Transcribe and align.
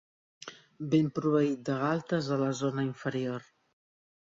Ben 0.93 1.11
proveït 1.19 1.61
de 1.69 1.77
galtes 1.83 2.31
a 2.37 2.41
la 2.47 2.51
zona 2.63 2.89
inferior. 2.89 3.49